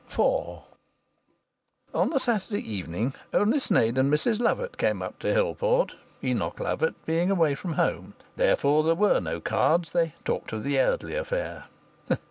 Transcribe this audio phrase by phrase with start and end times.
[0.09, 0.19] IV
[1.93, 5.93] On the Saturday evening only Sneyd and Mrs Lovatt came up to Hillport,
[6.23, 8.15] Enoch Lovatt being away from home.
[8.35, 11.65] Therefore there were no cards; they talked of the Eardley affair.